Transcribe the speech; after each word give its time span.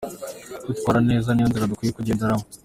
Kwitwara 0.63 0.99
neza 1.09 1.29
niyo 1.31 1.47
nzira 1.49 1.69
dukwiye 1.71 1.95
kugenderamo. 1.97 2.43